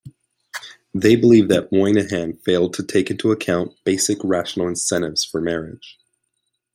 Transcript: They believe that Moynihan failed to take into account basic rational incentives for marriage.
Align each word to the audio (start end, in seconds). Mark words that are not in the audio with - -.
They 0.95 1.15
believe 1.15 1.47
that 1.49 1.71
Moynihan 1.71 2.37
failed 2.37 2.73
to 2.73 2.83
take 2.83 3.11
into 3.11 3.29
account 3.31 3.75
basic 3.83 4.17
rational 4.23 4.67
incentives 4.67 5.23
for 5.23 5.39
marriage. 5.41 5.99